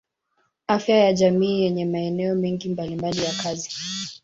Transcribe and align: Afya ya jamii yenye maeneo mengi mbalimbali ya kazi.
Afya 0.67 0.97
ya 0.97 1.13
jamii 1.13 1.61
yenye 1.61 1.85
maeneo 1.85 2.35
mengi 2.35 2.69
mbalimbali 2.69 3.23
ya 3.23 3.33
kazi. 3.43 3.69